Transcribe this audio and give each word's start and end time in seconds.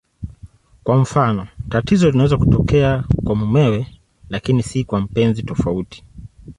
Kwa 0.83 0.97
mfano, 0.97 1.47
tatizo 1.69 2.11
linaweza 2.11 2.37
kutokea 2.37 3.03
kwa 3.23 3.35
mumewe 3.35 3.87
lakini 4.29 4.63
si 4.63 4.83
kwa 4.83 5.01
mpenzi 5.01 5.43
tofauti. 5.43 6.03